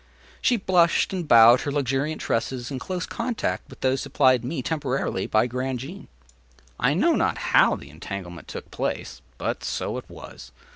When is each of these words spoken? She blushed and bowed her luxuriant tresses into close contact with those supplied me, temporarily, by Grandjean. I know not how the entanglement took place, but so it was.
She 0.41 0.57
blushed 0.57 1.13
and 1.13 1.27
bowed 1.27 1.61
her 1.61 1.71
luxuriant 1.71 2.21
tresses 2.21 2.71
into 2.71 2.83
close 2.83 3.05
contact 3.05 3.69
with 3.69 3.81
those 3.81 4.01
supplied 4.01 4.43
me, 4.43 4.63
temporarily, 4.63 5.27
by 5.27 5.45
Grandjean. 5.45 6.07
I 6.79 6.95
know 6.95 7.13
not 7.13 7.37
how 7.37 7.75
the 7.75 7.91
entanglement 7.91 8.47
took 8.47 8.71
place, 8.71 9.21
but 9.37 9.63
so 9.63 9.99
it 9.99 10.09
was. 10.09 10.51